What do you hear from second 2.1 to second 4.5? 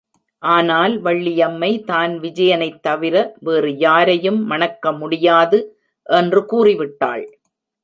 விஜயனைத் தவிர வேறு யாரையும்